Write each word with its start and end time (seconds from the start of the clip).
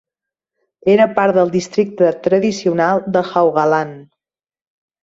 Era 0.93 1.05
part 1.19 1.35
del 1.35 1.53
districte 1.57 2.09
tradicional 2.29 3.07
de 3.19 3.25
Haugaland. 3.31 4.07